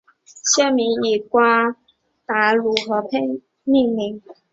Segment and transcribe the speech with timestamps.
[0.51, 1.75] 县名以瓜
[2.25, 4.19] 达卢佩河命名。